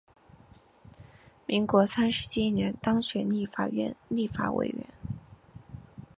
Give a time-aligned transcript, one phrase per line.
[1.45, 4.87] 民国三十七年当选立法院立法委员。